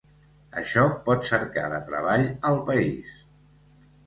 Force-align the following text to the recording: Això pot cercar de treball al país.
Això 0.61 0.85
pot 1.09 1.27
cercar 1.31 1.67
de 1.75 1.83
treball 1.91 2.25
al 2.53 2.59
país. 2.71 3.15